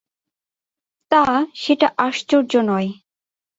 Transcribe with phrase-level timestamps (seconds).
[1.11, 1.23] তা,
[1.55, 2.89] সেটা আশ্চর্য নয়।